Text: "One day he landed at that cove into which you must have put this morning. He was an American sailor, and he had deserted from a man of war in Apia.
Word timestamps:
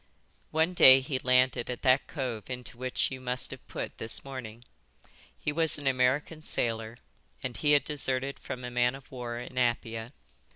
"One 0.49 0.73
day 0.73 0.99
he 0.99 1.19
landed 1.19 1.69
at 1.69 1.83
that 1.83 2.07
cove 2.07 2.49
into 2.49 2.75
which 2.75 3.11
you 3.11 3.21
must 3.21 3.51
have 3.51 3.67
put 3.67 3.99
this 3.99 4.25
morning. 4.25 4.63
He 5.37 5.51
was 5.51 5.77
an 5.77 5.85
American 5.85 6.41
sailor, 6.41 6.97
and 7.43 7.55
he 7.55 7.73
had 7.73 7.83
deserted 7.83 8.39
from 8.39 8.63
a 8.63 8.71
man 8.71 8.95
of 8.95 9.11
war 9.11 9.37
in 9.37 9.59
Apia. 9.59 10.11